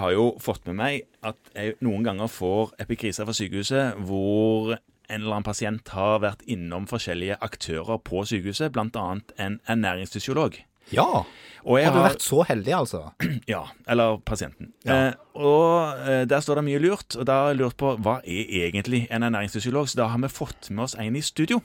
har 0.00 0.12
jo 0.16 0.24
fått 0.42 0.64
med 0.70 0.76
meg 0.80 1.02
at 1.26 1.38
jeg 1.54 1.76
noen 1.84 2.04
ganger 2.06 2.28
får 2.32 2.72
epikriser 2.82 3.28
fra 3.28 3.34
sykehuset 3.36 4.00
hvor 4.08 4.74
en 5.10 5.20
eller 5.20 5.36
annen 5.40 5.46
pasient 5.46 5.88
har 5.94 6.20
vært 6.22 6.42
innom 6.46 6.84
forskjellige 6.90 7.36
aktører 7.42 7.98
på 8.06 8.22
sykehuset, 8.30 8.70
bl.a. 8.74 9.06
en 9.42 9.56
ernæringsfysiolog. 9.66 10.58
Ja. 10.94 11.24
Og 11.64 11.76
jeg 11.78 11.86
Har 11.86 11.94
du 11.94 11.98
har- 12.00 12.08
vært 12.10 12.22
så 12.24 12.44
heldig, 12.46 12.72
altså? 12.74 13.00
Ja, 13.50 13.64
eller 13.90 14.18
pasienten. 14.26 14.72
Ja. 14.86 15.08
Eh, 15.08 15.14
og 15.34 15.98
eh, 16.08 16.24
der 16.30 16.40
står 16.42 16.60
det 16.60 16.64
mye 16.68 16.78
lurt. 16.82 17.16
Og 17.18 17.26
da 17.26 17.32
har 17.42 17.48
jeg 17.52 17.58
lurt 17.60 17.76
på 17.78 17.92
hva 17.98 18.16
er 18.24 18.54
egentlig 18.66 19.04
en 19.10 19.22
ernæringsfysiolog, 19.26 19.88
så 19.90 20.00
da 20.02 20.08
har 20.14 20.18
vi 20.22 20.30
fått 20.32 20.70
med 20.70 20.84
oss 20.86 20.94
en 20.98 21.16
i 21.18 21.22
studio. 21.22 21.60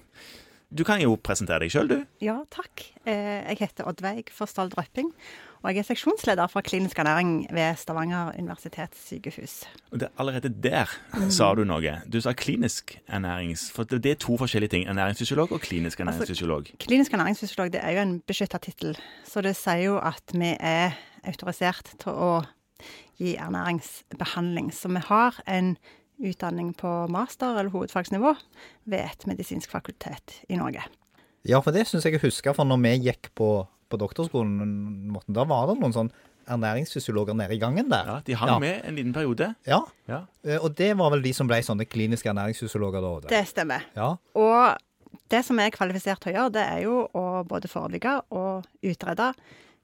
Du 0.76 0.84
kan 0.84 1.00
jo 1.02 1.16
presentere 1.16 1.62
deg 1.64 1.72
sjøl, 1.72 1.88
du. 1.88 1.98
Ja, 2.26 2.40
takk. 2.50 2.82
Eh, 3.06 3.46
Jeg 3.54 3.58
heter 3.62 3.86
Oddveig 3.88 4.30
Forsdal 4.34 4.70
Drøpping, 4.74 5.14
og 5.66 5.74
jeg 5.74 5.82
er 5.82 5.88
seksjonsleder 5.88 6.50
for 6.54 6.62
klinisk 6.62 7.00
ernæring 7.02 7.48
ved 7.50 7.80
Stavanger 7.82 8.36
universitetssykehus. 8.38 9.64
Det, 9.92 10.12
allerede 10.22 10.52
der 10.62 10.92
sa 11.34 11.48
du 11.58 11.64
noe. 11.66 11.96
Du 12.06 12.20
sa 12.22 12.36
klinisk 12.38 12.94
ernærings... 13.10 13.72
For 13.74 13.90
det 13.90 14.04
det 14.04 14.12
er 14.12 14.20
to 14.22 14.38
forskjellige 14.38 14.76
ting. 14.76 14.86
Ernæringsfysiolog 14.88 15.52
og 15.52 15.62
klinisk 15.62 16.00
ernæringsfysiolog. 16.00 16.70
Klinisk 16.80 17.14
ernæringsfysiolog 17.14 17.74
det 17.74 17.82
er 17.82 17.98
jo 17.98 18.06
en 18.06 18.20
beskytta 18.28 18.62
tittel, 18.62 18.98
så 19.26 19.42
det 19.42 19.56
sier 19.58 19.88
jo 19.88 19.98
at 19.98 20.38
vi 20.38 20.54
er 20.60 20.94
autorisert 21.26 21.90
til 21.98 22.14
å 22.14 22.32
gi 23.18 23.34
ernæringsbehandling. 23.36 24.70
Så 24.70 24.92
vi 24.94 25.02
har 25.10 25.42
en 25.50 25.78
utdanning 26.22 26.76
på 26.78 27.08
master- 27.10 27.58
eller 27.58 27.74
hovedfagsnivå 27.74 28.36
ved 28.86 29.00
et 29.00 29.26
medisinsk 29.28 29.72
fakultet 29.74 30.44
i 30.50 30.62
Norge. 30.62 30.86
Ja, 31.46 31.60
for 31.62 31.74
det 31.74 31.88
syns 31.88 32.06
jeg 32.06 32.18
jeg 32.18 32.26
husker 32.26 32.54
for 32.54 32.66
når 32.66 32.82
vi 32.86 33.10
gikk 33.10 33.34
på, 33.38 33.68
på 33.96 34.02
doktorskolen, 34.04 34.56
Morten. 35.16 35.34
Da 35.38 35.44
var 35.50 35.68
det 35.72 35.80
noen 35.82 35.96
sånn 35.96 36.12
ernæringsfysiologer 36.46 37.34
nede 37.36 37.56
i 37.56 37.60
gangen 37.62 37.90
der. 37.90 38.06
Ja, 38.06 38.20
De 38.26 38.34
hang 38.38 38.50
Ja. 38.50 38.60
med 38.60 38.86
en 38.86 38.96
liten 38.96 39.14
periode. 39.14 39.56
Ja, 39.66 39.82
Ja. 40.08 40.26
eh, 40.44 40.58
og 40.62 40.76
det 40.76 40.96
var 40.98 41.10
vel 41.12 41.22
de 41.24 41.34
som 41.34 41.48
ble 41.48 41.58
sånne 41.64 41.88
kliniske 41.90 42.30
ernæringsfysiologer 42.30 43.02
da? 43.02 43.08
Odd? 43.18 43.28
Det 43.30 43.48
stemmer. 43.48 43.82
Ja. 43.96 44.16
Og 44.36 44.78
det 45.30 45.44
som 45.46 45.58
er 45.60 45.72
kvalifisert 45.72 46.20
til 46.22 46.34
å 46.34 46.36
gjøre, 46.38 46.52
det 46.52 46.66
er 46.68 46.82
jo 46.84 47.08
å 47.16 47.44
både 47.48 47.68
forebygge 47.68 48.22
og 48.32 48.66
utrede, 48.84 49.34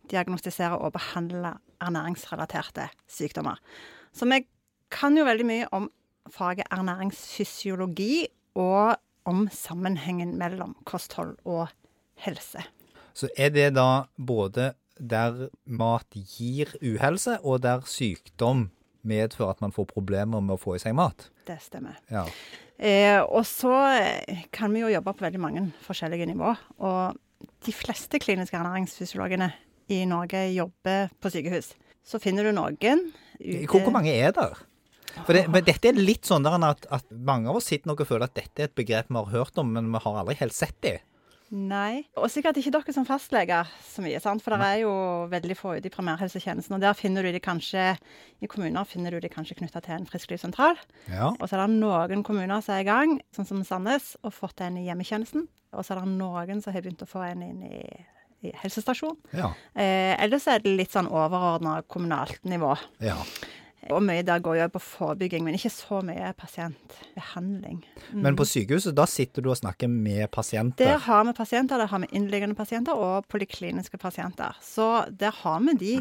diagnostisere 0.07 0.77
og 0.79 0.93
behandle 0.93 1.57
ernæringsrelaterte 1.81 2.89
sykdommer. 3.09 3.57
Så 4.13 4.29
vi 4.29 4.45
kan 4.91 5.15
jo 5.17 5.23
veldig 5.25 5.45
mye 5.45 5.67
om 5.71 5.89
faget 6.29 6.67
ernæringsfysiologi 6.69 8.27
og 8.55 8.95
om 9.25 9.47
sammenhengen 9.49 10.35
mellom 10.37 10.75
kosthold 10.85 11.37
og 11.45 11.69
helse. 12.17 12.63
Så 13.17 13.29
er 13.37 13.51
det 13.53 13.71
da 13.77 14.05
både 14.17 14.71
der 15.01 15.47
mat 15.65 16.07
gir 16.13 16.71
uhelse, 16.81 17.39
og 17.41 17.63
der 17.65 17.85
sykdom 17.89 18.69
medfører 19.07 19.55
at 19.55 19.63
man 19.63 19.73
får 19.73 19.89
problemer 19.89 20.43
med 20.43 20.55
å 20.55 20.61
få 20.61 20.75
i 20.77 20.81
seg 20.83 20.95
mat? 20.97 21.29
Det 21.47 21.57
stemmer. 21.63 21.97
Ja. 22.11 22.27
Eh, 22.77 23.19
og 23.21 23.45
så 23.49 23.73
kan 24.53 24.73
vi 24.73 24.83
jo 24.83 24.93
jobbe 24.93 25.13
på 25.13 25.25
veldig 25.25 25.41
mange 25.41 25.67
forskjellige 25.85 26.29
nivå. 26.29 26.53
Og 26.81 27.17
de 27.65 27.73
fleste 27.73 28.21
kliniske 28.21 28.57
ernæringsfysiologene 28.57 29.51
i 29.91 30.03
Norge 30.09 30.47
jobber 30.53 31.11
på 31.21 31.31
sykehus. 31.33 31.73
Så 32.05 32.21
finner 32.21 32.47
du 32.47 32.53
noen 32.55 32.77
ute 32.77 33.65
Hvor, 33.69 33.83
hvor 33.85 33.93
mange 33.93 34.13
er 34.13 34.33
der? 34.33 34.57
For 35.25 35.35
det, 35.35 35.45
men 35.51 35.65
dette 35.67 35.89
er 35.89 35.97
litt 35.97 36.27
sånn 36.27 36.45
at, 36.47 36.85
at 36.87 37.09
mange 37.11 37.49
av 37.51 37.59
oss 37.59 37.67
sitter 37.69 37.91
nok 37.91 38.03
og 38.03 38.09
føler 38.09 38.29
at 38.29 38.37
dette 38.37 38.63
er 38.63 38.69
et 38.69 38.77
begrep 38.77 39.09
vi 39.11 39.19
har 39.19 39.33
hørt 39.33 39.57
om, 39.59 39.73
men 39.75 39.89
vi 39.91 40.01
har 40.01 40.19
aldri 40.21 40.37
helt 40.39 40.55
sett 40.55 40.77
det. 40.85 40.99
Nei. 41.51 42.05
Og 42.15 42.29
sikkert 42.31 42.55
ikke 42.61 42.71
dere 42.71 42.93
som 42.95 43.05
fastleger 43.07 43.67
så 43.83 44.03
mye, 44.03 44.19
sant? 44.23 44.39
for 44.43 44.55
det 44.55 44.67
er 44.67 44.77
jo 44.85 44.93
veldig 45.31 45.57
få 45.59 45.73
ute 45.75 45.89
i 45.89 45.93
primærhelsetjenesten. 45.93 46.77
Og 46.77 46.83
der 46.83 46.95
finner 46.95 47.27
du 47.27 47.31
de 47.35 47.41
kanskje 47.43 47.89
I 48.41 48.49
kommuner 48.51 48.87
finner 48.87 49.11
du 49.11 49.19
de 49.19 49.31
kanskje 49.31 49.57
knytta 49.59 49.81
til 49.83 49.97
en 49.97 50.07
frisklivssentral. 50.07 50.79
Ja. 51.11 51.33
Og 51.33 51.43
så 51.43 51.57
er 51.57 51.65
det 51.65 51.81
noen 51.81 52.23
kommuner 52.23 52.63
som 52.63 52.77
er 52.77 52.85
i 52.85 52.87
gang, 52.87 53.17
sånn 53.35 53.49
som 53.49 53.65
Sandnes, 53.67 54.15
og 54.23 54.33
fått 54.33 54.63
en 54.63 54.79
i 54.79 54.87
hjemmetjenesten. 54.87 55.45
Og 55.75 55.85
så 55.85 55.93
er 55.95 56.01
det 56.01 56.15
noen 56.15 56.63
som 56.63 56.73
har 56.73 56.83
begynt 56.83 57.03
å 57.03 57.09
få 57.09 57.25
en 57.27 57.43
inn 57.45 57.61
i, 57.67 57.83
i 58.47 58.55
helsestasjon. 58.63 59.19
Ja. 59.35 59.51
Eh, 59.75 60.15
ellers 60.23 60.47
er 60.47 60.63
det 60.63 60.73
litt 60.79 60.95
sånn 60.95 61.11
overordna 61.11 61.81
kommunalt 61.91 62.39
nivå. 62.47 62.77
ja. 63.03 63.19
Og 63.89 64.03
mye 64.05 64.21
der 64.21 64.43
går 64.43 64.59
jo 64.59 64.67
på 64.75 64.81
forebygging, 64.83 65.41
men 65.45 65.55
ikke 65.57 65.71
så 65.73 66.01
mye 66.05 66.33
pasientbehandling. 66.37 67.79
Men 68.13 68.37
på 68.37 68.45
sykehuset, 68.45 68.93
da 68.97 69.07
sitter 69.09 69.41
du 69.41 69.49
og 69.49 69.57
snakker 69.57 69.89
med 69.89 70.27
pasienter? 70.33 70.85
Der 70.85 71.01
har 71.07 71.25
vi 71.25 71.33
pasienter, 71.33 71.81
der 71.81 71.89
har 71.89 72.03
vi 72.03 72.11
innliggende 72.13 72.55
pasienter 72.55 72.93
og 72.93 73.25
polikliniske 73.31 73.97
pasienter. 73.97 74.59
Så 74.61 75.07
der 75.09 75.33
har 75.41 75.59
vi 75.65 75.77
de 75.81 75.95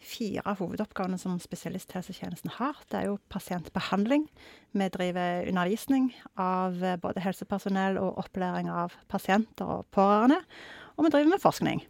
fire 0.00 0.56
hovedoppgavene 0.56 1.18
som 1.20 1.36
spesialisthelsetjenesten 1.42 2.56
har. 2.56 2.80
Det 2.88 3.02
er 3.02 3.10
jo 3.10 3.18
pasientbehandling. 3.28 4.24
Vi 4.72 4.88
driver 4.88 5.44
undervisning 5.50 6.10
av 6.40 6.80
både 7.02 7.20
helsepersonell 7.20 8.00
og 8.00 8.18
opplæring 8.24 8.72
av 8.72 8.96
pasienter 9.12 9.68
og 9.68 9.88
pårørende. 9.92 10.40
Og 10.96 11.04
vi 11.04 11.12
driver 11.12 11.34
med 11.34 11.44
forskning. 11.44 11.84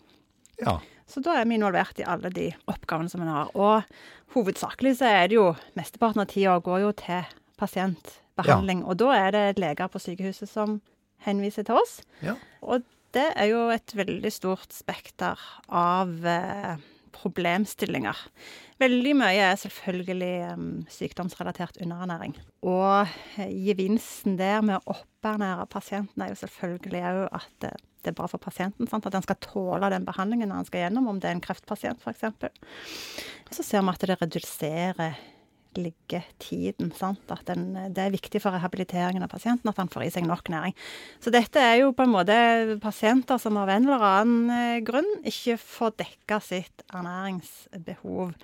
Ja. 0.62 0.78
Så 1.10 1.22
da 1.25 1.34
er 1.41 1.48
vi 1.48 1.56
involvert 1.59 1.98
i 1.98 2.06
alle 2.06 2.31
de 2.31 2.50
oppgavene 2.71 3.10
som 3.10 3.22
vi 3.25 3.31
har. 3.31 3.50
Og 3.59 4.37
hovedsakelig 4.37 4.97
så 5.00 5.10
er 5.10 5.31
det 5.31 5.38
jo 5.41 5.48
Mesteparten 5.78 6.22
av 6.22 6.31
tida 6.31 6.54
går 6.62 6.84
jo 6.84 6.93
til 7.00 7.26
pasientbehandling. 7.59 8.84
Og 8.87 9.00
da 9.03 9.10
er 9.16 9.34
det 9.34 9.60
leger 9.60 9.91
på 9.91 10.03
sykehuset 10.03 10.50
som 10.50 10.78
henviser 11.26 11.66
til 11.66 11.81
oss. 11.81 11.98
Ja. 12.25 12.37
Og 12.62 12.87
det 13.16 13.26
er 13.34 13.50
jo 13.50 13.66
et 13.75 13.94
veldig 13.98 14.31
stort 14.32 14.71
spekter 14.75 15.41
av 15.66 16.12
eh, 16.22 16.78
problemstillinger. 17.16 18.16
Veldig 18.81 19.15
mye 19.19 19.50
er 19.50 19.59
selvfølgelig 19.60 20.34
um, 20.54 20.69
sykdomsrelatert 20.88 21.81
underernæring. 21.82 22.37
Og 22.62 23.10
eh, 23.37 23.50
gevinsten 23.66 24.38
der 24.38 24.62
med 24.65 24.78
å 24.78 24.94
oppernære 24.94 25.66
pasienten 25.72 26.22
er 26.22 26.32
jo 26.32 26.38
selvfølgelig 26.44 27.03
òg 27.10 27.25
at 27.42 27.72
det, 28.05 28.12
er 28.12 28.19
bra 28.19 28.28
for 28.31 28.43
pasienten. 28.43 28.88
Sant? 28.91 29.06
At 29.06 29.16
han 29.16 29.27
skal 29.27 29.41
tåle 29.44 29.91
den 29.93 30.06
behandlingen 30.09 30.55
han 30.55 30.69
skal 30.69 30.87
gjennom, 30.87 31.11
om 31.11 31.21
det 31.21 31.31
er 31.31 31.37
en 31.37 31.44
kreftpasient 31.44 32.03
f.eks. 32.05 32.25
Så 33.50 33.66
ser 33.66 33.84
vi 33.84 33.94
at 33.94 34.09
det 34.09 34.19
reduserer 34.21 35.21
liggetiden. 35.78 36.91
Sant? 36.97 37.22
At 37.31 37.44
den, 37.50 37.75
det 37.94 38.03
er 38.03 38.15
viktig 38.15 38.43
for 38.43 38.55
rehabiliteringen 38.55 39.25
av 39.25 39.31
pasienten 39.33 39.71
at 39.71 39.78
han 39.81 39.91
får 39.93 40.06
i 40.06 40.10
seg 40.16 40.27
nok 40.28 40.50
næring. 40.53 40.75
Så 41.22 41.33
dette 41.34 41.62
er 41.62 41.81
jo 41.83 41.93
på 41.97 42.06
en 42.06 42.15
måte 42.15 42.37
pasienter 42.83 43.39
som 43.43 43.59
av 43.60 43.71
en 43.71 43.87
eller 43.87 44.09
annen 44.10 44.50
eh, 44.55 44.83
grunn 44.87 45.09
ikke 45.28 45.59
får 45.62 45.97
dekka 46.03 46.41
sitt 46.44 46.84
ernæringsbehov. 46.91 48.34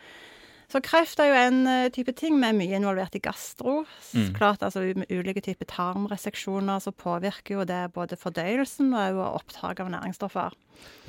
Så 0.72 0.81
kreft 0.82 1.21
er 1.22 1.31
jo 1.31 1.38
en 1.38 1.60
eh, 1.71 1.88
type 1.94 2.12
ting. 2.19 2.38
Vi 2.41 2.49
er 2.49 2.56
mye 2.56 2.78
involvert 2.81 3.15
i 3.15 3.22
gastro. 3.22 3.84
Mm. 4.16 4.32
Klart, 4.34 4.65
altså 4.66 4.82
Med 4.99 5.10
ulike 5.15 5.43
typer 5.44 5.69
tarmreseksjoner 5.71 6.82
så 6.82 6.91
påvirker 6.91 7.60
jo 7.60 7.66
det 7.69 7.84
både 7.94 8.19
fordøyelsen 8.19 8.91
og 8.97 9.22
opptak 9.28 9.81
av 9.84 9.93
næringsstoffer. 9.94 10.56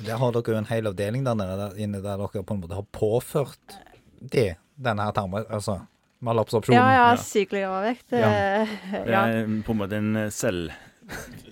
Der 0.06 0.22
har 0.22 0.34
dere 0.34 0.54
jo 0.54 0.62
en 0.62 0.70
hel 0.70 0.90
avdeling 0.90 1.26
der 1.26 1.38
nede 1.38 1.58
der 1.60 1.78
inne 1.82 2.02
der 2.04 2.22
dere 2.22 2.42
på 2.42 2.54
en 2.54 2.62
måte 2.62 2.78
har 2.78 2.86
påført 2.94 3.78
det, 4.18 4.56
denne 4.78 5.04
her 5.06 5.14
tarmen, 5.14 5.46
altså 5.50 5.80
malabsorpsjonen. 6.24 6.78
Ja, 6.78 6.90
ja, 6.94 7.08
ja. 7.14 7.22
sykelig 7.22 7.64
overvekt. 7.68 8.12
Ja. 8.12 8.30
eh, 8.62 8.76
Det 9.06 9.14
er 9.14 9.50
på 9.66 9.74
en 9.74 9.82
måte 9.82 9.98
en 9.98 10.14
eh, 10.26 10.30
selv... 10.34 10.70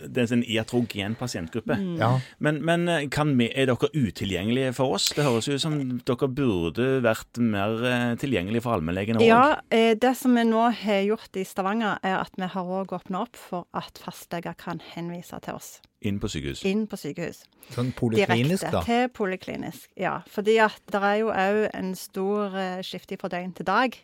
Det 0.07 0.23
er 0.23 0.33
en 0.37 0.45
iatrogen 0.45 1.17
pasientgruppe. 1.19 1.77
Mm. 1.81 1.97
Ja. 2.01 2.11
Men, 2.39 2.61
men 2.67 2.87
eh, 2.93 3.07
kan 3.13 3.33
vi, 3.39 3.49
er 3.51 3.71
dere 3.71 3.89
utilgjengelige 3.95 4.75
for 4.77 4.97
oss? 4.97 5.09
Det 5.17 5.25
høres 5.27 5.49
jo 5.49 5.57
ut 5.57 5.65
som 5.65 5.77
dere 6.07 6.29
burde 6.29 6.89
vært 7.05 7.41
mer 7.43 7.81
eh, 7.89 8.13
tilgjengelige 8.21 8.65
for 8.65 8.77
allmennlegene 8.77 9.23
òg. 9.23 9.27
Ja, 9.27 9.59
eh, 9.75 9.95
det 9.99 10.13
som 10.21 10.37
vi 10.37 10.45
nå 10.49 10.69
har 10.83 11.03
gjort 11.09 11.41
i 11.41 11.47
Stavanger, 11.49 11.99
er 12.07 12.21
at 12.21 12.37
vi 12.39 12.51
har 12.53 12.73
òg 12.81 12.95
åpna 12.97 13.25
opp 13.27 13.41
for 13.41 13.67
at 13.77 13.99
fastleger 14.03 14.57
kan 14.61 14.83
henvise 14.95 15.41
til 15.45 15.59
oss 15.59 15.77
Inn 16.07 16.21
på 16.23 16.29
sykehus. 16.31 16.61
inn 16.69 16.85
på 16.87 16.99
sykehus. 17.01 17.43
Sånn 17.75 17.91
poliklinisk, 17.97 18.63
Direkte 18.63 18.77
da. 18.77 18.83
til 18.87 19.09
poliklinisk. 19.17 19.89
Ja, 19.99 20.21
fordi 20.31 20.59
at 20.63 20.79
det 20.93 21.01
er 21.03 21.21
jo 21.25 21.33
òg 21.33 21.63
en 21.73 21.95
stor 21.99 22.55
skifte 22.87 23.19
fra 23.19 23.33
døgn 23.33 23.57
til 23.57 23.67
dag. 23.67 23.97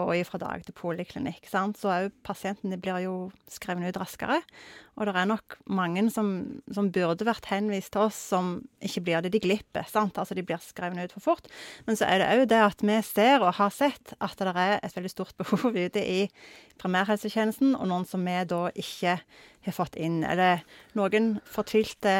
Og 0.00 0.14
fra 0.24 0.38
dag 0.40 0.62
til 0.64 0.72
poliklinikk. 0.76 1.44
Sant? 1.50 1.76
Så 1.76 2.08
pasientene 2.24 2.78
blir 2.80 3.02
jo 3.04 3.16
skrevet 3.52 3.92
ut 3.92 4.00
raskere. 4.00 4.38
Og 5.00 5.06
det 5.08 5.14
er 5.16 5.24
nok 5.24 5.54
mange 5.72 6.02
som, 6.12 6.26
som 6.68 6.90
burde 6.92 7.24
vært 7.24 7.46
henvist 7.48 7.94
til 7.94 8.02
oss, 8.04 8.16
som 8.34 8.58
ikke 8.84 9.00
blir 9.06 9.22
det. 9.24 9.30
De 9.32 9.40
glipper. 9.40 9.86
sant? 9.88 10.18
Altså 10.20 10.36
de 10.36 10.44
blir 10.44 10.60
skrevet 10.60 11.00
ut 11.08 11.14
for 11.16 11.24
fort. 11.30 11.48
Men 11.86 11.96
så 11.96 12.04
er 12.12 12.20
det 12.20 12.26
òg 12.34 12.42
det 12.50 12.58
at 12.60 12.84
vi 12.84 12.98
ser 13.06 13.40
og 13.46 13.54
har 13.56 13.72
sett 13.72 14.12
at 14.20 14.36
det 14.36 14.52
er 14.52 14.74
et 14.82 14.96
veldig 14.98 15.10
stort 15.14 15.32
behov 15.40 15.72
ute 15.72 16.02
i 16.04 16.26
primærhelsetjenesten, 16.82 17.74
og 17.78 17.88
noen 17.88 18.04
som 18.08 18.24
vi 18.26 18.36
da 18.50 18.66
ikke 18.74 19.16
har 19.62 19.76
fått 19.76 19.96
inn. 20.02 20.20
Eller 20.26 20.60
noen 20.98 21.36
fortvilte 21.48 22.12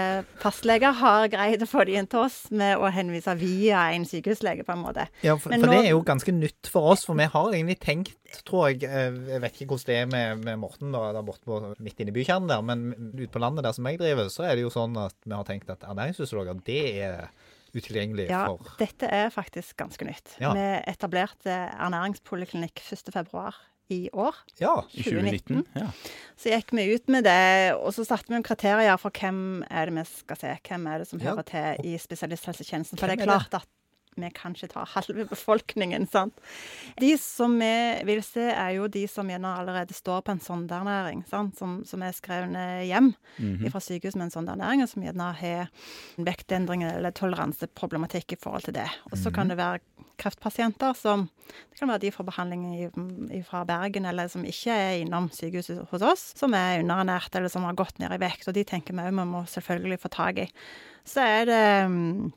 fastleger 0.43 0.95
har 1.01 1.27
greid 1.33 1.65
å 1.65 1.69
få 1.69 1.85
de 1.89 1.97
inn 1.99 2.09
til 2.11 2.25
oss 2.25 2.45
med 2.55 2.79
å 2.79 2.89
henvise 2.95 3.35
via 3.41 3.89
en 3.93 4.07
sykehuslege, 4.09 4.65
på 4.67 4.77
en 4.77 4.85
måte. 4.85 5.09
Ja, 5.27 5.35
for, 5.37 5.51
for 5.51 5.67
nå- 5.67 5.73
det 5.75 5.81
er 5.89 5.93
jo 5.97 6.05
ganske 6.07 6.35
nytt 6.37 6.71
for 6.73 6.93
oss, 6.95 7.05
for 7.09 7.19
vi 7.19 7.27
har 7.35 7.51
egentlig 7.53 7.81
tenkt, 7.83 8.17
tror 8.46 8.69
jeg 8.70 8.82
eh, 8.88 9.17
Jeg 9.29 9.40
vet 9.44 9.61
ikke 9.61 9.75
hvordan 9.76 9.87
det 9.88 9.96
er 10.00 10.06
med, 10.12 10.44
med 10.44 10.61
Morten 10.62 10.93
da, 10.94 11.12
der 11.17 11.23
borte 11.26 11.44
på, 11.44 11.61
midt 11.79 12.00
inne 12.00 12.12
i 12.14 12.17
bykjernen 12.17 12.49
der, 12.50 12.62
men 12.62 12.87
ute 13.17 13.31
på 13.34 13.43
landet 13.43 13.64
der 13.64 13.73
som 13.76 13.87
jeg 13.90 13.99
driver, 14.00 14.29
så 14.32 14.46
er 14.49 14.55
det 14.56 14.62
jo 14.67 14.70
sånn 14.75 14.96
at 15.00 15.17
vi 15.25 15.34
har 15.37 15.44
tenkt 15.49 15.70
at 15.70 15.84
ernæringsfysiologer, 15.88 16.62
det 16.67 16.81
er 17.06 17.29
utilgjengelig 17.73 18.26
Ja, 18.29 18.44
for 18.52 18.75
dette 18.81 19.08
er 19.08 19.31
faktisk 19.32 19.76
ganske 19.81 20.05
nytt. 20.05 20.34
Ja. 20.43 20.50
Vi 20.56 20.64
etablerte 20.93 21.55
ernæringspoliklinikk 22.02 22.82
1.2 22.84 23.52
i 23.93 24.08
år. 24.12 24.37
Ja. 24.61 24.75
I 24.96 25.02
2019. 25.05 25.64
Ja. 25.76 25.88
Så 26.40 26.52
gikk 26.52 26.73
vi 26.76 26.85
ut 26.94 27.08
med 27.12 27.25
det, 27.26 27.75
og 27.76 27.93
så 27.96 28.05
satte 28.08 28.28
vi 28.31 28.37
noen 28.37 28.44
kriterier 28.46 28.96
for 29.00 29.12
hvem 29.12 29.62
er 29.69 29.88
det 29.90 29.96
vi 29.99 30.05
skal 30.08 30.38
se. 30.40 30.52
Hvem 30.69 30.87
er 30.88 31.02
det 31.02 31.08
som 31.11 31.20
Ja. 31.20 31.32
hører 31.35 31.44
til 31.49 31.90
i 31.93 31.96
spesialisthelsetjenesten. 32.00 32.99
For 33.00 33.06
Hvem 33.06 33.19
det 33.19 33.26
er 33.26 33.32
er 33.32 33.38
det? 33.38 33.49
klart 33.50 33.62
at 33.62 33.69
vi 34.17 34.29
kan 34.37 34.53
ikke 34.55 34.69
ta 34.75 34.85
halve 34.85 35.25
befolkningen, 35.31 36.06
sant. 36.11 36.35
De 37.00 37.14
som 37.17 37.55
vi 37.59 37.73
vil 38.05 38.20
se, 38.23 38.44
er 38.53 38.75
jo 38.76 38.87
de 38.93 39.06
som 39.09 39.29
gjerne 39.31 39.55
allerede 39.59 39.94
står 39.97 40.20
på 40.26 40.35
en 40.35 40.41
sondernæring, 40.41 41.25
sant. 41.31 41.56
Som, 41.59 41.79
som 41.88 42.03
er 42.03 42.12
skrevne 42.12 42.67
hjem 42.88 43.14
Mhm. 43.38 43.70
fra 43.73 43.81
sykehus 43.81 44.14
med 44.14 44.26
en 44.29 44.35
sondernæring, 44.35 44.82
og 44.82 44.88
som 44.88 45.03
gjerne 45.03 45.32
har 45.35 45.69
vektendringer 46.19 46.97
eller 46.99 47.11
toleranseproblematikk 47.17 48.32
i 48.37 48.41
forhold 48.43 48.62
til 48.69 48.75
det. 48.76 48.88
Og 49.11 49.17
så 49.19 49.32
kan 49.35 49.49
det 49.49 49.56
være 49.56 49.81
kreftpasienter 50.23 50.94
som 50.94 51.29
Det 51.73 51.79
kan 51.81 51.88
være 51.88 52.00
de 52.05 52.11
fra 52.12 52.23
behandling 52.25 53.43
fra 53.44 53.64
Bergen, 53.64 54.05
eller 54.06 54.29
som 54.29 54.44
ikke 54.44 54.70
er 54.70 55.00
innom 55.03 55.29
sykehuset 55.35 55.82
hos 55.91 56.03
oss, 56.03 56.23
som 56.38 56.55
er 56.55 56.81
underernært, 56.81 57.35
eller 57.35 57.49
som 57.49 57.64
har 57.64 57.75
gått 57.75 57.99
ned 57.99 58.12
i 58.12 58.19
vekt. 58.23 58.47
Og 58.49 58.55
de 58.55 58.62
tenker 58.64 58.94
vi 58.94 59.00
òg 59.00 59.11
vi 59.19 59.25
må 59.26 59.43
selvfølgelig 59.50 59.99
få 60.00 60.09
tak 60.09 60.38
i. 60.38 60.47
Så 61.05 61.20
er 61.20 61.44
det 61.47 61.91
mm, 61.91 62.32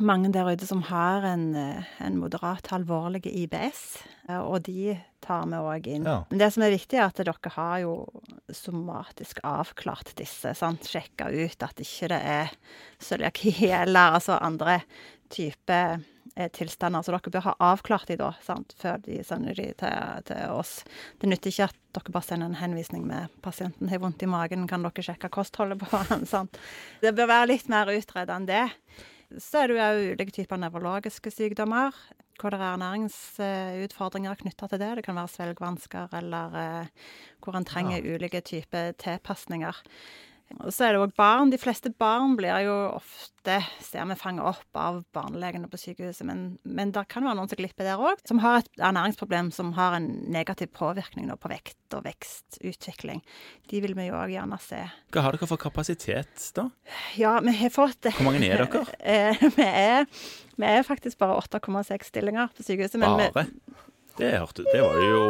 mange 0.00 0.30
der 0.34 0.48
ute 0.52 0.66
som 0.66 0.82
har 0.88 1.24
en, 1.26 1.54
eh, 1.54 1.84
en 1.98 2.18
moderat 2.18 2.72
alvorlig 2.72 3.26
IBS, 3.26 3.98
eh, 4.28 4.38
og 4.38 4.62
de 4.62 4.98
tar 5.20 5.46
vi 5.46 5.58
òg 5.58 5.86
inn. 5.86 6.04
Ja. 6.04 6.24
Men 6.30 6.38
det 6.38 6.52
som 6.52 6.62
er 6.62 6.74
viktig, 6.74 6.98
er 6.98 7.06
at 7.06 7.16
dere 7.16 7.52
har 7.56 7.78
jo 7.82 7.94
somatisk 8.52 9.40
avklart 9.42 10.14
disse. 10.16 10.54
sant? 10.54 10.86
Sjekka 10.86 11.30
ut 11.30 11.62
at 11.62 11.80
ikke 11.82 12.08
det 12.08 12.20
er 12.22 12.52
cøliaki 13.00 13.70
eller 13.82 14.18
altså 14.18 14.38
andre 14.40 14.82
typer 15.28 16.00
eh, 16.36 16.48
tilstander. 16.48 17.02
Så 17.02 17.12
dere 17.14 17.32
bør 17.32 17.48
ha 17.48 17.56
avklart 17.72 18.06
de 18.08 18.16
da, 18.16 18.32
sant? 18.42 18.74
før 18.78 19.02
de 19.02 19.22
sender 19.24 19.54
de 19.54 19.72
til, 19.74 20.22
til 20.28 20.54
oss. 20.54 20.84
Det 21.18 21.28
nytter 21.28 21.50
ikke 21.50 21.70
at 21.70 21.82
dere 21.96 22.12
bare 22.12 22.28
sender 22.28 22.46
en 22.46 22.60
henvisning 22.60 23.06
med 23.06 23.28
'pasienten 23.42 23.88
har 23.88 23.98
vondt 23.98 24.22
i 24.22 24.26
magen, 24.26 24.68
kan 24.68 24.82
dere 24.82 25.02
sjekke 25.02 25.32
kostholdet 25.32 25.80
på 25.80 25.90
han?' 25.90 26.26
sant? 26.34 26.58
Det 27.00 27.14
bør 27.16 27.26
være 27.26 27.52
litt 27.54 27.68
mer 27.68 27.90
utredet 27.90 28.30
enn 28.30 28.46
det. 28.46 28.66
Så 29.42 29.62
er 29.62 29.70
det 29.70 29.76
jo 29.76 30.12
ulike 30.14 30.34
typer 30.34 30.60
nevrologiske 30.60 31.32
sykdommer, 31.34 31.96
hvor 32.38 32.52
det 32.52 32.60
er 32.60 32.76
ernæringsutfordringer 32.76 34.38
knytta 34.42 34.68
til 34.70 34.82
det. 34.82 34.92
Det 34.98 35.04
kan 35.06 35.18
være 35.18 35.32
svelgvansker, 35.32 36.14
eller 36.20 36.56
eh, 36.60 37.10
hvor 37.42 37.58
en 37.58 37.66
trenger 37.66 38.06
ulike 38.06 38.40
typer 38.46 38.92
tilpasninger. 39.02 39.82
Og 40.62 40.70
så 40.70 40.86
er 40.86 40.94
det 40.94 41.00
òg 41.02 41.14
barn. 41.18 41.50
De 41.50 41.58
fleste 41.58 41.90
barn 41.90 42.36
blir 42.38 42.54
jo 42.62 42.74
ofte, 42.94 43.58
ser 43.82 44.06
vi, 44.06 44.16
fanget 44.18 44.46
opp 44.46 44.78
av 44.78 45.00
barnelegene 45.14 45.68
på 45.70 45.78
sykehuset, 45.80 46.22
men, 46.28 46.44
men 46.62 46.92
det 46.94 47.02
kan 47.10 47.26
være 47.26 47.38
noen 47.38 47.50
som 47.50 47.58
glipper 47.58 47.88
der 47.88 48.02
òg, 48.02 48.22
som 48.28 48.40
har 48.44 48.60
et 48.62 48.70
ernæringsproblem 48.78 49.50
som 49.54 49.72
har 49.78 49.98
en 49.98 50.06
negativ 50.32 50.70
påvirkning 50.76 51.32
på 51.34 51.50
vekt 51.50 51.96
og 51.98 52.06
vekstutvikling. 52.06 53.24
De 53.70 53.82
vil 53.82 53.96
vi 53.98 54.08
jo 54.08 54.18
òg 54.18 54.34
gjerne 54.36 54.60
se. 54.62 54.84
Hva 55.14 55.26
har 55.26 55.36
dere 55.36 55.50
for 55.50 55.60
kapasitet, 55.60 56.48
da? 56.58 56.68
Ja, 57.18 57.38
vi 57.42 57.56
har 57.58 57.74
fått 57.74 58.06
Hvor 58.12 58.28
mange 58.30 58.42
er 58.46 58.64
dere? 58.64 58.84
Eh, 59.06 59.42
vi, 59.54 59.66
er, 59.66 60.06
vi 60.58 60.66
er 60.66 60.86
faktisk 60.86 61.18
bare 61.20 61.38
8,6 61.42 62.10
stillinger 62.10 62.50
på 62.54 62.64
sykehuset. 62.66 62.98
Men 63.02 63.18
vi, 63.18 63.28
Bare? 63.34 63.82
Det 64.16 64.30
hørte 64.38 64.64
Det 64.64 64.80
var 64.80 65.02
jo 65.02 65.20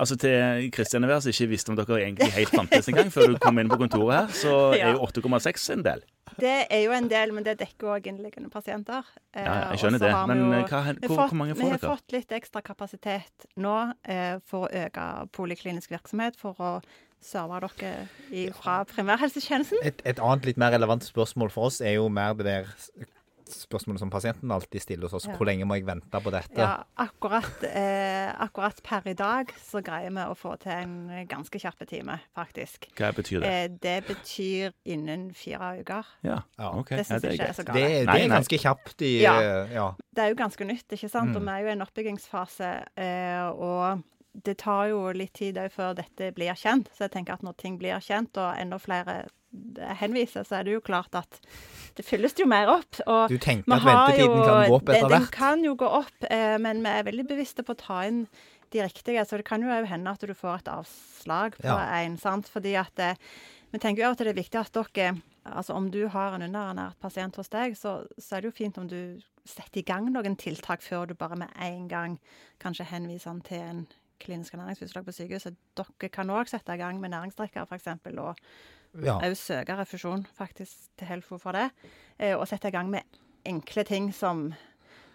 Altså 0.00 0.16
Til 0.16 0.70
Kristian 0.72 1.04
Evers 1.04 1.26
ikke 1.28 1.46
visste 1.50 1.68
om 1.72 1.76
dere 1.76 1.98
egentlig 2.00 2.30
helt 2.32 2.48
fantes 2.56 2.88
engang 2.88 3.10
før 3.12 3.34
du 3.34 3.38
kom 3.42 3.58
inn 3.60 3.68
på 3.68 3.76
kontoret 3.82 4.14
her, 4.16 4.30
så 4.32 4.54
Ja. 4.80 4.86
er 4.88 4.96
jo 4.96 5.04
8,6 5.04 5.66
en 5.74 5.82
del. 5.84 6.00
det 6.40 6.54
er 6.72 6.80
jo 6.86 6.92
en 6.96 7.08
del, 7.10 7.32
men 7.36 7.44
det 7.44 7.58
dekker 7.60 7.90
òg 7.98 8.06
innliggende 8.08 8.48
pasienter. 8.50 9.04
Eh, 9.34 9.44
Ja, 9.44 9.70
jeg 9.74 9.82
skjønner 9.82 10.00
det. 10.00 10.14
Men 10.30 10.38
jo- 10.46 10.52
eh, 10.56 10.64
hva, 10.70 10.80
vi 10.94 11.06
hvor, 11.10 11.16
mange 11.16 11.28
hvor 11.28 11.36
mange 11.42 11.54
Vi 11.60 11.68
har 11.68 11.78
dere? 11.78 11.92
fått 11.98 12.12
litt 12.16 12.32
ekstra 12.32 12.62
kapasitet 12.64 13.46
nå 13.60 13.76
eh, 14.08 14.38
for 14.48 14.68
å 14.68 14.72
øke 14.86 15.06
poliklinisk 15.36 15.90
virksomhet, 15.92 16.36
for 16.40 16.56
å 16.58 16.72
serve 17.20 17.60
dere 17.60 18.52
fra 18.56 18.78
primærhelsetjenesten. 18.88 19.82
Et, 19.84 20.00
et 20.08 20.18
annet 20.24 20.46
litt 20.48 20.56
mer 20.56 20.72
relevant 20.72 21.04
spørsmål 21.04 21.50
for 21.52 21.68
oss 21.68 21.82
er 21.84 21.98
jo 21.98 22.08
mer 22.08 22.32
det 22.38 22.46
der 22.48 22.70
spørsmålet 23.52 24.00
som 24.00 24.10
pasienten 24.10 24.50
alltid 24.50 24.80
stiller 24.82 25.08
hos 25.08 25.14
oss. 25.18 25.26
Ja. 25.26 25.36
Hvor 25.36 25.46
lenge 25.46 25.66
må 25.66 25.74
jeg 25.78 25.86
vente 25.86 26.20
på 26.22 26.30
dette? 26.30 26.58
Ja, 26.58 26.82
akkurat, 26.96 27.62
eh, 27.66 28.32
akkurat 28.42 28.82
per 28.82 29.06
i 29.10 29.14
dag 29.14 29.52
så 29.58 29.82
greier 29.82 30.10
vi 30.10 30.24
å 30.26 30.34
få 30.36 30.56
til 30.60 30.72
en 30.72 31.26
ganske 31.28 31.58
kjapp 31.60 31.86
time, 31.88 32.18
faktisk. 32.36 32.86
Hva 32.96 33.12
betyr 33.16 33.40
det? 33.40 33.48
Eh, 33.50 33.68
det 33.82 34.06
betyr 34.06 34.72
innen 34.86 35.32
fire 35.34 35.80
uker. 35.80 36.04
Ja, 36.22 36.42
Ja. 36.58 36.70
OK. 36.78 36.88
Det 36.96 37.06
syns 37.06 37.22
det 37.22 37.24
er 37.24 37.36
jeg 37.36 37.40
ikke 37.40 37.48
er 37.48 37.52
så 37.52 37.64
galt. 37.64 37.74
det 37.74 38.06
Nei, 38.06 38.20
er 38.22 38.28
nei. 38.28 38.36
ganske 38.36 38.58
kjapt 38.58 39.02
i 39.02 39.22
Ja. 39.22 39.64
ja. 39.66 39.94
Det 40.14 40.24
er 40.24 40.28
jo 40.28 40.34
ganske 40.34 40.64
nytt, 40.66 40.88
ikke 40.92 41.08
sant? 41.10 41.34
Og 41.36 41.42
Mm. 41.42 41.46
vi 41.46 41.50
er 41.50 41.60
jo 41.62 41.66
i 41.68 41.72
en 41.72 41.82
oppbyggingsfase. 41.82 42.84
Eh, 42.96 43.48
og 43.50 44.02
det 44.44 44.56
tar 44.58 44.88
jo 44.92 45.02
litt 45.12 45.32
tid 45.34 45.56
òg 45.60 45.70
før 45.74 45.94
dette 45.98 46.30
blir 46.36 46.54
kjent. 46.56 46.88
Så 46.94 47.06
jeg 47.06 47.12
tenker 47.16 47.34
at 47.34 47.42
når 47.46 47.56
ting 47.60 47.78
blir 47.80 48.00
kjent, 48.04 48.36
og 48.40 48.56
enda 48.60 48.78
flere 48.78 49.26
henviser, 50.00 50.44
så 50.46 50.60
er 50.60 50.64
det 50.68 50.76
jo 50.76 50.80
klart 50.84 51.14
at 51.18 51.40
det 51.98 52.04
fylles 52.06 52.36
jo 52.38 52.46
mer 52.50 52.70
opp. 52.70 53.00
Og 53.06 53.28
Du 53.32 53.38
tenker 53.42 53.72
at 53.74 53.82
ventetiden 53.82 54.36
jo- 54.38 54.44
kan 54.46 54.68
gå 54.70 54.76
opp 54.76 54.88
etter 54.88 55.08
hvert? 55.08 55.18
Den 55.18 55.26
kan 55.34 55.64
jo 55.64 55.74
gå 55.74 55.88
opp, 56.00 56.24
eh, 56.30 56.56
men 56.58 56.82
vi 56.82 56.88
er 56.88 57.02
veldig 57.04 57.26
bevisste 57.28 57.64
på 57.66 57.74
å 57.74 57.78
ta 57.78 58.02
inn 58.06 58.26
de 58.70 58.78
riktige. 58.80 59.24
Så 59.26 59.36
det 59.36 59.44
kan 59.44 59.60
jo 59.62 59.68
òg 59.68 59.86
hende 59.90 60.10
at 60.10 60.20
du 60.20 60.32
får 60.34 60.58
et 60.60 60.68
avslag 60.68 61.56
på 61.58 61.64
Ja. 61.64 61.78
en, 62.04 62.16
sant. 62.16 62.46
Fordi 62.48 62.76
at 62.78 62.98
eh, 62.98 63.14
Vi 63.72 63.78
tenker 63.78 64.02
jo 64.02 64.10
at 64.10 64.18
det 64.18 64.26
er 64.26 64.34
viktig 64.42 64.58
at 64.58 64.72
dere 64.72 65.22
Altså 65.46 65.74
om 65.74 65.90
du 65.90 66.06
har 66.08 66.34
en 66.34 66.42
underernært 66.42 66.98
pasient 67.00 67.34
hos 67.36 67.48
deg, 67.48 67.72
så, 67.74 68.06
så 68.18 68.36
er 68.36 68.40
det 68.42 68.50
jo 68.52 68.64
fint 68.64 68.76
om 68.78 68.86
du 68.86 69.20
setter 69.46 69.78
i 69.78 69.82
gang 69.82 70.12
noen 70.12 70.36
tiltak 70.36 70.82
før 70.82 71.06
du 71.08 71.14
bare 71.14 71.34
med 71.36 71.48
en 71.56 71.88
gang 71.88 72.18
kanskje 72.60 72.84
henviser 72.84 73.30
han 73.30 73.40
til 73.40 73.58
en 73.58 73.86
klinisk 74.20 74.54
ernæringsfysiolog 74.54 75.06
på 75.08 75.12
sykehuset. 75.16 75.56
Dere 75.76 76.08
kan 76.12 76.30
òg 76.30 76.48
sette 76.52 76.74
i 76.74 76.80
gang 76.80 77.00
med 77.00 77.10
næringsdrikker, 77.14 77.66
f.eks. 77.66 77.86
og 78.18 78.36
Ja. 79.04 79.18
òg 79.22 79.36
søke 79.38 79.76
refusjon 79.78 80.26
faktisk 80.38 80.88
til 80.98 81.06
Helfo 81.06 81.38
for 81.38 81.52
det. 81.52 81.70
eh, 82.18 82.34
Og 82.36 82.46
sette 82.48 82.68
i 82.68 82.70
gang 82.74 82.90
med 82.90 83.02
enkle 83.46 83.84
ting 83.84 84.12
som 84.14 84.52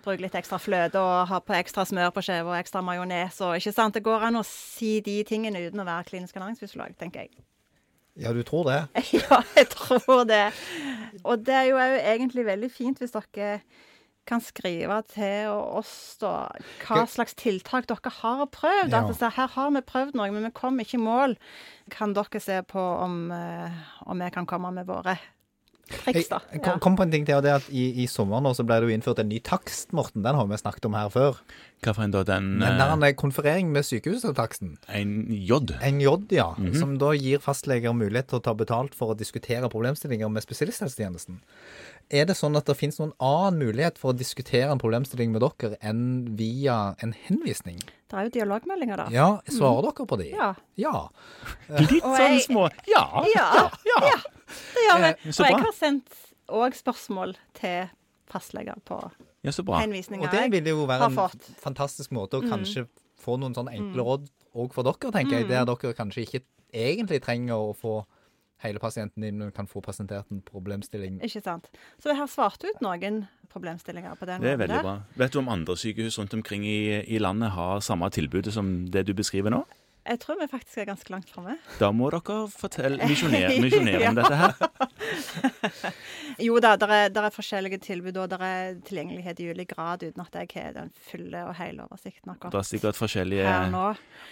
bruke 0.04 0.22
litt 0.22 0.36
ekstra 0.38 0.58
fløte 0.62 0.96
og 1.02 1.28
ha 1.28 1.40
på 1.40 1.54
ekstra 1.58 1.84
smør 1.86 2.12
på 2.14 2.22
skiva 2.22 2.52
og 2.54 2.60
ekstra 2.64 2.82
majones. 2.82 3.42
og 3.42 3.56
ikke 3.58 3.74
sant? 3.74 3.94
Det 3.96 4.04
går 4.04 4.22
an 4.28 4.36
å 4.36 4.46
si 4.46 5.00
de 5.02 5.24
tingene 5.24 5.68
uten 5.68 5.80
å 5.82 5.86
være 5.86 6.04
klinisk 6.06 6.36
ernæringsfysiolog, 6.38 6.96
tenker 6.98 7.22
jeg. 7.26 7.32
ja, 8.18 8.32
du 8.34 8.44
tror 8.44 8.64
det? 8.70 8.88
Ja, 9.14 9.42
jeg 9.58 9.70
tror 9.70 10.24
det. 10.26 10.54
Og 11.24 11.44
det 11.46 11.54
er 11.54 11.64
jo 11.64 11.76
òg 11.76 11.98
egentlig 12.06 12.46
veldig 12.46 12.72
fint 12.72 13.00
hvis 13.00 13.12
dere 13.12 13.62
kan 14.26 14.42
skrive 14.42 15.02
til 15.14 15.52
oss 15.54 16.18
da, 16.22 16.50
hva 16.86 17.06
slags 17.10 17.38
tiltak 17.38 17.88
dere 17.92 18.14
har 18.22 18.46
prøvd. 18.54 18.94
Ja. 18.94 19.04
Altså, 19.06 19.30
her 19.36 19.54
har 19.54 19.72
vi 19.76 19.84
prøvd 19.86 20.18
noe, 20.18 20.32
men 20.34 20.48
vi 20.48 20.54
kom 20.58 20.82
ikke 20.82 20.98
i 21.00 21.06
mål. 21.06 21.38
Kan 21.94 22.16
dere 22.18 22.42
se 22.42 22.62
på 22.66 22.82
om, 22.82 23.32
eh, 23.32 23.80
om 24.06 24.22
vi 24.22 24.34
kan 24.34 24.50
komme 24.50 24.74
med 24.74 24.90
våre 24.90 25.18
triks, 25.90 26.30
da? 26.32 26.40
Jeg 26.54 26.64
kom, 26.66 26.80
kom 26.82 26.98
på 26.98 27.06
en 27.06 27.14
ting 27.14 27.26
til, 27.28 27.38
og 27.38 27.46
det 27.46 27.52
er 27.52 27.60
at 27.62 27.68
i, 27.70 27.86
i 28.04 28.08
sommer 28.10 28.42
nå 28.44 28.54
så 28.58 28.66
ble 28.68 28.80
det 28.82 28.90
jo 28.90 28.96
innført 28.96 29.22
en 29.22 29.30
ny 29.30 29.40
takst, 29.46 29.94
Morten. 29.96 30.24
Den 30.26 30.38
har 30.38 30.50
vi 30.50 30.60
snakket 30.60 30.88
om 30.90 30.98
her 30.98 31.12
før. 31.14 31.40
Hva 31.86 31.94
for 31.94 32.06
en 32.06 32.14
da? 32.16 32.24
Den 32.26 32.50
den 32.62 32.80
der 32.80 32.86
eh, 32.88 32.96
er 32.96 33.12
en 33.12 33.20
konferering 33.20 33.72
med 33.74 33.86
sykehustaksten. 33.86 34.76
En 34.90 35.16
J? 35.30 35.62
En 35.86 36.02
J, 36.02 36.16
ja. 36.34 36.52
Mhm. 36.58 36.74
Som 36.80 36.98
da 37.02 37.12
gir 37.18 37.44
fastleger 37.44 37.96
mulighet 37.98 38.32
til 38.32 38.42
å 38.42 38.46
ta 38.48 38.56
betalt 38.58 38.98
for 38.98 39.14
å 39.14 39.18
diskutere 39.20 39.70
problemstillinger 39.72 40.32
med 40.32 40.46
spesialisthelsetjenesten. 40.46 41.42
Er 42.14 42.26
det 42.30 42.36
sånn 42.38 42.56
at 42.56 42.66
det 42.70 42.76
finnes 42.78 43.00
noen 43.02 43.14
annen 43.20 43.58
mulighet 43.60 43.98
for 43.98 44.14
å 44.14 44.18
diskutere 44.18 44.70
en 44.72 44.78
problemstilling 44.82 45.32
med 45.34 45.42
dere 45.42 45.78
enn 45.82 46.36
via 46.38 46.96
en 47.02 47.14
henvisning? 47.26 47.80
Det 48.10 48.14
er 48.20 48.28
jo 48.28 48.34
dialogmeldinger, 48.36 48.98
da. 48.98 49.08
Ja, 49.12 49.28
svarer 49.50 49.88
dere 49.90 50.06
på 50.06 50.18
de? 50.22 50.28
Ja. 50.30 50.52
Ja. 50.78 51.08
Litt 51.80 52.04
sånn 52.04 52.20
jeg- 52.38 52.46
små 52.46 52.68
Ja! 52.88 53.06
Ja, 53.34 53.48
ja. 53.90 54.10
det 54.76 54.86
gjør 54.86 55.02
vi. 55.02 55.10
Eh, 55.10 55.32
så 55.34 55.44
Og 55.44 55.50
jeg 55.50 55.60
har 55.66 55.74
sendt 55.74 56.14
òg 56.48 56.78
spørsmål 56.78 57.36
til 57.58 57.90
fastleger 58.30 58.78
på 58.86 59.00
Ja, 59.46 59.52
så 59.52 59.64
bra. 59.66 59.80
henvisninger. 59.82 60.26
Og 60.28 60.32
det 60.32 60.42
jeg 60.46 60.52
ville 60.52 60.70
jo 60.78 60.86
være 60.86 61.10
en 61.10 61.56
fantastisk 61.62 62.12
måte 62.14 62.38
å 62.38 62.44
Mm. 62.46 62.50
kanskje 62.54 62.88
få 63.18 63.40
noen 63.40 63.56
sånne 63.56 63.74
enkle 63.74 64.04
råd 64.06 64.30
òg 64.56 64.74
for 64.74 64.84
dere, 64.84 65.12
tenker 65.12 65.40
jeg. 65.40 65.48
Der 65.50 65.66
dere 65.66 65.94
kanskje 65.98 66.22
ikke 66.28 66.44
egentlig 66.74 67.22
trenger 67.24 67.56
å 67.58 67.74
få 67.76 68.06
hele 68.64 68.80
pasienten 68.80 69.22
din 69.22 69.52
kan 69.56 69.68
få 69.68 69.82
presentert 69.82 70.30
en 70.32 70.42
problemstilling. 70.46 71.20
Ikke 71.24 71.42
sant. 71.44 71.70
Så 72.00 72.12
jeg 72.12 72.20
har 72.20 72.30
svart 72.32 72.64
ut 72.64 72.84
noen 72.84 73.26
problemstillinger 73.52 74.16
på 74.20 74.28
den 74.28 74.42
måten. 74.42 74.46
Det 74.46 74.54
er 74.54 74.62
veldig 74.64 74.76
der. 74.76 74.86
bra. 74.88 74.96
Vet 75.22 75.34
du 75.34 75.40
om 75.40 75.50
andre 75.52 75.78
sykehus 75.80 76.20
rundt 76.20 76.34
omkring 76.34 76.66
i, 76.68 77.04
i 77.04 77.20
landet 77.22 77.54
har 77.56 77.84
samme 77.86 78.10
tilbudet 78.10 78.54
som 78.56 78.78
det 78.92 79.06
du 79.08 79.14
beskriver 79.18 79.54
nå? 79.54 79.64
Jeg 80.06 80.20
tror 80.22 80.38
vi 80.38 80.46
faktisk 80.52 80.78
er 80.84 80.86
ganske 80.92 81.10
langt 81.10 81.32
framme. 81.34 81.56
Da 81.80 81.90
må 81.96 82.12
dere 82.14 82.44
fortelle, 82.54 83.02
misjonere, 83.10 83.56
misjonere 83.66 84.12
om 84.12 84.20
dette 84.20 84.36
her. 84.38 84.54
Jo 86.42 86.58
da, 86.60 86.74
det 86.76 86.88
er, 86.92 87.10
der 87.16 87.28
er 87.30 87.32
forskjellige 87.34 87.78
tilbud, 87.86 88.18
og 88.20 88.30
det 88.34 88.38
er 88.44 88.74
tilgjengelighet 88.84 89.40
i 89.40 89.46
ulik 89.56 89.70
grad, 89.72 90.04
uten 90.04 90.20
at 90.24 90.34
jeg 90.36 90.50
har 90.52 90.74
den 90.76 90.90
fulle 91.08 91.46
og 91.48 91.54
hele 91.56 91.86
oversikten 91.86 92.28
Det 92.28 92.34
akkurat 92.36 92.58
er 92.60 92.68
sikkert 92.68 93.00
forskjellige 93.00 93.46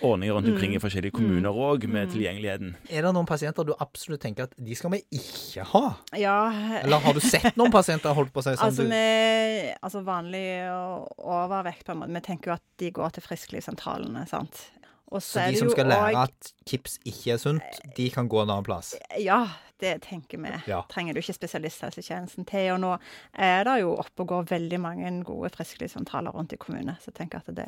ordninger 0.03 0.35
rundt 0.35 0.49
omkring 0.51 0.73
i 0.73 0.77
Mm. 0.77 0.83
forskjellige 0.83 1.15
kommuner 1.15 1.55
òg, 1.55 1.87
med 1.87 2.11
tilgjengeligheten. 2.11 2.75
Er 2.89 3.01
det 3.07 3.13
noen 3.15 3.25
pasienter 3.29 3.63
du 3.63 3.73
absolutt 3.79 4.21
tenker 4.21 4.43
at 4.49 4.53
de 4.57 4.75
skal 4.75 4.91
vi 4.91 5.01
ikke 5.15 5.63
ha? 5.71 5.83
Ja, 6.19 6.51
Eller 6.83 6.99
har 6.99 7.13
du 7.13 7.21
sett 7.23 7.55
noen 7.55 7.71
pasienter 7.71 8.13
holdt 8.13 8.33
på 8.33 8.43
å 8.43 8.43
si 8.43 8.55
som 8.57 8.67
altså, 8.67 8.83
du 8.83 8.89
vi, 8.91 9.73
altså 9.81 10.03
vanlig 10.03 10.45
og 10.73 11.23
overvekt, 11.23 11.85
på 11.85 11.95
en 11.95 12.03
måte. 12.03 12.13
Vi 12.17 12.25
tenker 12.27 12.51
jo 12.51 12.57
at 12.59 12.65
de 12.83 12.91
går 12.91 13.15
til 13.15 13.23
frisklivssentralene, 13.23 14.27
sant. 14.27 14.65
Og 15.13 15.21
Så 15.21 15.37
så 15.37 15.51
de 15.51 15.59
som 15.59 15.69
skal 15.69 15.85
lære 15.91 16.09
også- 16.09 16.23
at 16.23 16.53
chips 16.69 16.97
ikke 17.05 17.31
er 17.35 17.37
sunt, 17.37 17.81
de 17.97 18.09
kan 18.09 18.27
gå 18.29 18.41
en 18.41 18.49
annen 18.49 18.65
plass? 18.65 18.95
Ja, 19.21 19.43
det 19.79 20.01
tenker 20.01 20.37
vi. 20.41 20.49
Ja. 20.67 20.81
Trenger 20.89 21.13
du 21.13 21.19
ikke 21.21 21.33
spesialisthelsetjenesten 21.37 22.45
til. 22.49 22.71
Og 22.73 22.79
nå 22.79 22.97
er 23.33 23.63
det 23.67 23.81
jo 23.81 23.95
oppe 23.95 24.23
og 24.25 24.27
går 24.27 24.43
veldig 24.49 24.79
mange 24.79 25.23
gode 25.23 25.49
frisklivssamtaler 25.53 26.31
rundt 26.33 26.53
i 26.53 26.57
kommunene, 26.57 26.97
så 26.99 27.11
jeg 27.11 27.15
tenker 27.21 27.41
at 27.45 27.55
det, 27.55 27.67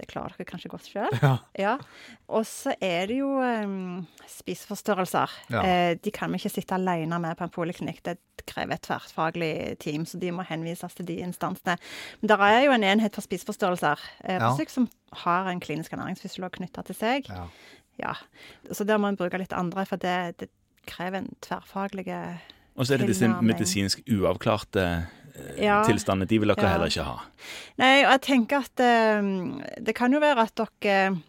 det 0.00 0.08
klarer 0.10 0.34
dere 0.38 0.46
kanskje 0.48 0.70
godt 0.72 0.86
sjøl. 0.88 1.12
Ja. 1.22 1.32
Ja. 1.58 1.72
Og 2.32 2.46
så 2.48 2.72
er 2.80 3.06
det 3.10 3.18
jo 3.18 3.28
um, 3.42 4.06
spiseforstyrrelser. 4.30 5.34
Ja. 5.52 5.62
Eh, 5.62 5.96
de 6.02 6.12
kan 6.14 6.32
vi 6.32 6.40
ikke 6.40 6.52
sitte 6.54 6.74
alene 6.78 7.18
med 7.22 7.36
på 7.38 7.44
en 7.46 7.52
poliklinikk. 7.52 8.00
Det 8.06 8.16
krever 8.48 8.76
et 8.78 8.84
tverrfaglig 8.86 9.52
team, 9.82 10.06
så 10.08 10.18
de 10.18 10.32
må 10.34 10.46
henvises 10.48 10.96
til 10.98 11.06
de 11.08 11.18
instansene. 11.26 11.76
Men 12.22 12.32
det 12.32 12.38
er 12.48 12.64
jo 12.66 12.72
en 12.74 12.88
enhet 12.94 13.14
for 13.14 13.26
spiseforstyrrelser 13.26 14.00
eh, 14.24 14.38
Ja. 14.40 14.54
syk 14.56 14.72
som 14.72 14.88
har 15.24 15.50
en 15.52 15.60
klinisk 15.60 15.92
ernæringsfysiolog 15.92 16.56
knytta 16.56 16.82
til 16.88 16.98
seg. 16.98 17.28
Ja. 17.28 17.46
Ja. 18.00 18.14
Så 18.72 18.84
der 18.88 18.98
må 18.98 19.12
en 19.12 19.20
bruke 19.20 19.38
litt 19.38 19.52
andre, 19.52 19.84
for 19.86 20.00
det, 20.00 20.38
det 20.40 20.48
krever 20.88 21.20
en 21.20 21.34
tverrfaglig 21.44 22.08
Og 22.74 22.86
så 22.86 22.94
er 22.94 23.02
det 23.02 23.12
disse 23.12 23.28
medisinsk 23.44 24.00
uavklarte 24.08 24.86
Ja. 25.56 25.82
tilstandene. 25.88 26.28
De 26.28 26.38
vil 26.38 26.48
dere 26.48 26.62
Ja. 26.62 26.72
heller 26.76 26.86
ikke 26.92 27.04
ha. 27.04 27.18
Nei, 27.78 28.04
og 28.04 28.10
jeg 28.12 28.20
tenker 28.22 28.56
at 28.66 28.80
eh, 28.80 29.22
det 29.80 29.94
kan 29.94 30.12
jo 30.12 30.20
være 30.20 30.42
at 30.48 30.54
dere 30.54 31.22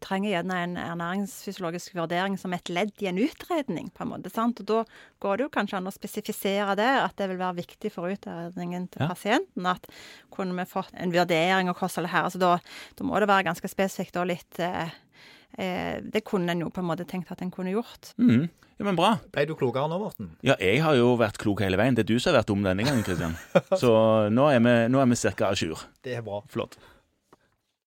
trenger 0.00 0.30
gjerne 0.30 0.54
en 0.62 0.76
ernæringsfysiologisk 0.78 1.94
vurdering 1.98 2.36
som 2.38 2.52
et 2.54 2.68
ledd 2.70 2.92
i 3.02 3.08
en 3.10 3.18
utredning, 3.18 3.88
på 3.92 4.04
en 4.04 4.12
måte. 4.12 4.30
sant? 4.30 4.60
Og 4.60 4.66
da 4.66 4.84
går 5.20 5.36
det 5.36 5.44
jo 5.48 5.48
kanskje 5.50 5.76
an 5.80 5.88
å 5.90 5.92
spesifisere 5.92 6.76
det, 6.78 6.86
at 7.02 7.16
det 7.16 7.28
vil 7.28 7.36
være 7.40 7.56
viktig 7.66 7.90
for 7.90 8.06
utredningen 8.08 8.88
til 8.90 9.02
Ja. 9.02 9.08
pasienten. 9.08 9.66
At 9.66 9.86
kunne 10.30 10.54
vi 10.54 10.64
fått 10.70 10.94
en 10.94 11.10
vurdering 11.10 11.68
av 11.68 11.74
kostholdet 11.76 12.10
her, 12.12 12.22
altså 12.22 12.38
da, 12.38 12.58
da 12.96 13.04
må 13.04 13.18
det 13.18 13.28
være 13.28 13.44
ganske 13.50 13.68
spesifikt 13.68 14.16
og 14.16 14.28
litt 14.28 14.60
eh, 14.60 14.90
eh, 15.58 15.98
Det 16.06 16.22
kunne 16.24 16.54
en 16.54 16.64
jo 16.66 16.70
på 16.72 16.80
en 16.82 16.88
måte 16.90 17.06
tenkt 17.08 17.32
at 17.34 17.42
en 17.44 17.50
kunne 17.54 17.74
gjort. 17.74 18.12
Mm. 18.16 18.46
Ja, 18.78 18.84
men 18.86 18.98
bra. 18.98 19.16
Ble 19.34 19.42
du 19.48 19.56
klokere 19.58 19.90
nå, 19.90 19.98
Morten? 19.98 20.30
Ja, 20.46 20.54
jeg 20.62 20.78
har 20.84 20.94
jo 20.94 21.16
vært 21.18 21.40
klok 21.42 21.64
hele 21.64 21.78
veien. 21.80 21.96
Det 21.98 22.04
er 22.04 22.12
du 22.12 22.20
som 22.22 22.30
har 22.30 22.40
vært 22.40 22.52
dum 22.52 22.62
denne 22.62 22.84
gangen, 22.86 23.02
Kristian. 23.06 23.34
Så 23.74 23.90
nå 24.30 24.44
er 24.54 24.62
vi, 24.62 24.74
nå 24.94 25.02
er 25.02 25.10
vi 25.10 25.18
ca. 25.34 25.48
a 25.50 25.56
jour. 25.58 25.82
Det 26.06 26.14
er 26.14 26.22
bra. 26.22 26.44
Flott. 26.52 26.78